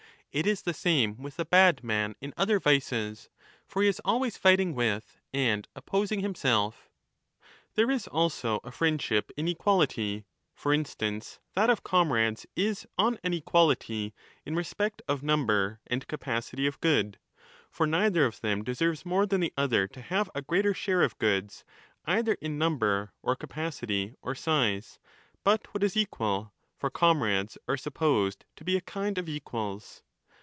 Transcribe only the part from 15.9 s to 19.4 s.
capacity of good (for neither of them deserves more